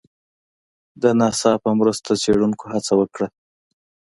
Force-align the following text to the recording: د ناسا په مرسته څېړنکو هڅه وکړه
د 1.01 1.03
ناسا 1.19 1.51
په 1.63 1.69
مرسته 1.79 2.11
څېړنکو 2.23 2.65
هڅه 2.73 2.93
وکړه 2.99 3.27